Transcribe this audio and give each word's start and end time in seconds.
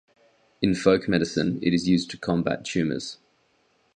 In 0.63 0.73
folk 0.73 1.07
medicine, 1.07 1.59
it 1.61 1.75
is 1.75 1.87
used 1.87 2.09
to 2.09 2.17
combat 2.17 2.65
tumors. 2.65 3.19